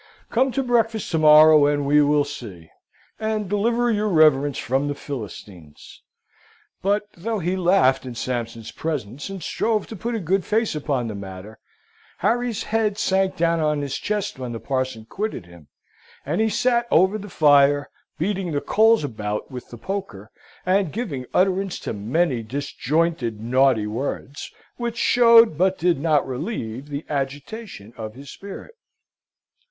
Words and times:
Come 0.31 0.51
to 0.53 0.63
breakfast 0.63 1.11
to 1.11 1.19
morrow, 1.19 1.67
and 1.67 1.85
we 1.85 2.01
will 2.01 2.23
see 2.23 2.71
and 3.19 3.47
deliver 3.47 3.91
your 3.91 4.07
reverence 4.07 4.57
from 4.57 4.87
the 4.87 4.95
Philistines." 4.95 6.01
But 6.81 7.03
though 7.15 7.37
he 7.37 7.55
laughed 7.55 8.03
in 8.03 8.15
Sampson's 8.15 8.71
presence, 8.71 9.29
and 9.29 9.43
strove 9.43 9.85
to 9.85 9.95
put 9.95 10.15
a 10.15 10.19
good 10.19 10.43
face 10.43 10.73
upon 10.73 11.07
the 11.07 11.13
matter, 11.13 11.59
Harry's 12.17 12.63
head 12.63 12.97
sank 12.97 13.37
down 13.37 13.59
on 13.59 13.81
his 13.81 13.95
chest 13.99 14.39
when 14.39 14.53
the 14.53 14.59
parson 14.59 15.05
quitted 15.05 15.45
him, 15.45 15.67
and 16.25 16.41
he 16.41 16.49
sate 16.49 16.85
over 16.89 17.19
the 17.19 17.29
fire, 17.29 17.87
beating 18.17 18.53
the 18.53 18.59
coals 18.59 19.03
about 19.03 19.51
with 19.51 19.69
the 19.69 19.77
poker, 19.77 20.31
and 20.65 20.91
giving 20.91 21.27
utterance 21.31 21.77
to 21.81 21.93
many 21.93 22.41
disjointed 22.41 23.39
naughty 23.39 23.85
words, 23.85 24.51
which 24.77 24.97
showed, 24.97 25.59
but 25.59 25.77
did 25.77 25.99
not 25.99 26.27
relieve, 26.27 26.89
the 26.89 27.05
agitation 27.07 27.93
of 27.97 28.15
his 28.15 28.31
spirit. 28.31 28.73